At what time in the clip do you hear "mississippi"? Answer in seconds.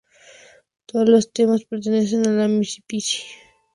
2.47-3.05